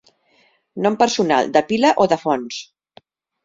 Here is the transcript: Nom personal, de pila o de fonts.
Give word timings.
Nom 0.85 0.97
personal, 1.03 1.53
de 1.59 1.65
pila 1.69 1.95
o 2.07 2.11
de 2.17 2.21
fonts. 2.25 2.61